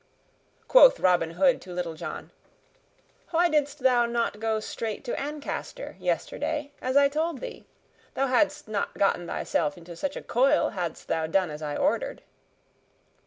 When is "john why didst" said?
1.93-3.77